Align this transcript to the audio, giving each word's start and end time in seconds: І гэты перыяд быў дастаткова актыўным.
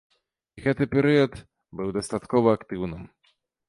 І 0.59 0.63
гэты 0.65 0.87
перыяд 0.95 1.33
быў 1.77 1.95
дастаткова 2.01 2.47
актыўным. 2.61 3.11